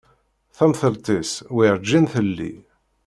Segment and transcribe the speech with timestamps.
[0.57, 2.51] Tamtilt-is werǧin telli.